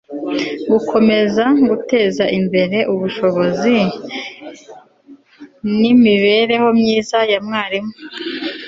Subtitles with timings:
[0.71, 3.75] gukomeza guteza imbere ubushobozi
[5.79, 7.93] n'imibereho myiza ya mwarimu